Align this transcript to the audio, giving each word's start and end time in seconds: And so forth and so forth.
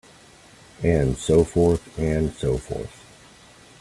And 0.81 1.15
so 1.15 1.43
forth 1.43 1.95
and 1.99 2.33
so 2.33 2.57
forth. 2.57 3.05